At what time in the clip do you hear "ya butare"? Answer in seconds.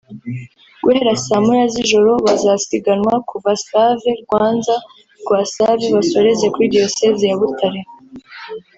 7.29-7.81